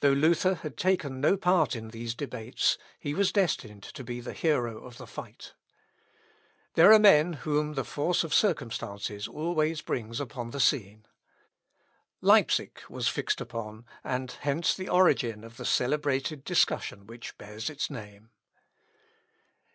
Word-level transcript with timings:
Though 0.00 0.14
Luther 0.14 0.54
had 0.54 0.78
taken 0.78 1.20
no 1.20 1.36
part 1.36 1.76
in 1.76 1.88
these 1.90 2.14
debates, 2.14 2.78
he 2.98 3.12
was 3.12 3.32
destined 3.32 3.82
to 3.82 4.02
be 4.02 4.18
the 4.18 4.32
hero 4.32 4.78
of 4.82 4.96
the 4.96 5.06
fight. 5.06 5.52
There 6.72 6.90
are 6.90 6.98
men 6.98 7.34
whom 7.34 7.74
the 7.74 7.84
force 7.84 8.24
of 8.24 8.32
circumstances 8.32 9.28
always 9.28 9.82
brings 9.82 10.20
upon 10.20 10.52
the 10.52 10.58
scene. 10.60 11.04
Leipsic 12.22 12.80
was 12.88 13.08
fixed 13.08 13.42
upon, 13.42 13.84
and 14.02 14.30
hence 14.40 14.74
the 14.74 14.88
origin 14.88 15.44
of 15.44 15.58
the 15.58 15.66
celebrated 15.66 16.44
discussion 16.44 17.06
which 17.06 17.36
bears 17.36 17.68
its 17.68 17.90
name. 17.90 18.30